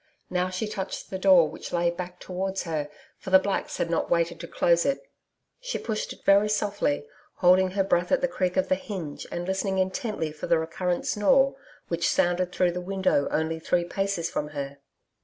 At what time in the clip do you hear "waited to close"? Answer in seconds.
4.09-4.83